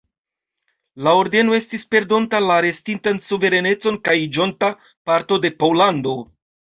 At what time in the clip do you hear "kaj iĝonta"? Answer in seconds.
4.09-4.71